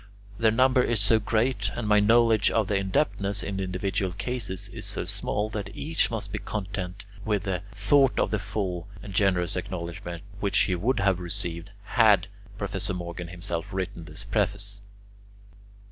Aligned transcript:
Their 0.39 0.49
number 0.49 0.81
is 0.81 0.99
so 0.99 1.19
great, 1.19 1.69
and 1.75 1.87
my 1.87 1.99
knowledge 1.99 2.49
of 2.49 2.67
the 2.67 2.75
indebtedness 2.75 3.43
in 3.43 3.59
individual 3.59 4.13
cases 4.13 4.67
is 4.69 4.87
so 4.87 5.05
small, 5.05 5.47
that 5.51 5.69
each 5.77 6.09
must 6.09 6.31
be 6.31 6.39
content 6.39 7.05
with 7.23 7.43
the 7.43 7.61
thought 7.71 8.19
of 8.19 8.31
the 8.31 8.39
full 8.39 8.87
and 9.03 9.13
generous 9.13 9.55
acknowledgment 9.55 10.23
which 10.39 10.61
he 10.61 10.73
would 10.73 11.01
have 11.01 11.19
received 11.19 11.69
had 11.83 12.25
Professor 12.57 12.95
Morgan 12.95 13.27
himself 13.27 13.71
written 13.71 14.05
this 14.05 14.23
preface. 14.23 14.81